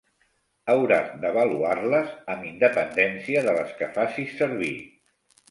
[0.73, 4.73] Hauràs d'avaluar-les amb independència de les que facis servir.